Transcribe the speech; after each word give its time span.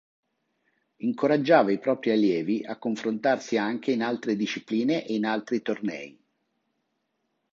Incoraggiava 1.03 1.71
i 1.71 1.77
propri 1.77 2.09
allievi 2.09 2.63
a 2.65 2.75
confrontarsi 2.79 3.55
anche 3.55 3.91
in 3.91 4.01
altre 4.01 4.35
discipline 4.35 5.05
e 5.05 5.13
in 5.13 5.25
altri 5.25 5.61
tornei. 5.61 6.19